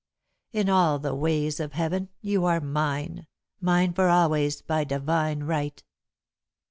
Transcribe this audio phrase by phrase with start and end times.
[0.51, 3.27] In all the ways of Heaven, you are mine
[3.59, 5.83] mine for always, by divine right!"